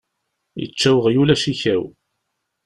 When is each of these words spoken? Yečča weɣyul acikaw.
Yečča 0.59 0.89
weɣyul 0.95 1.33
acikaw. 1.35 1.83